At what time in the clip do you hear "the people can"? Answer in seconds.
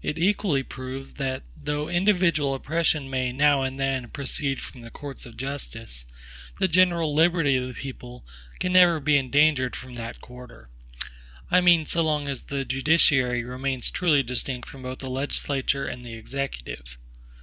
7.68-8.72